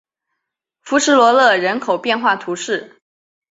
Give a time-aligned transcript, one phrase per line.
[0.81, 2.97] 弗什罗勒人口变化图示